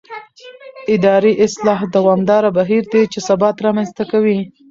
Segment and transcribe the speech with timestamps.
[0.95, 4.39] اداري اصلاح دوامداره بهیر دی چې ثبات رامنځته کوي